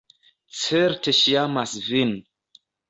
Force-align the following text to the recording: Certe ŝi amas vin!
Certe 0.61 1.15
ŝi 1.21 1.39
amas 1.45 1.79
vin! 1.91 2.19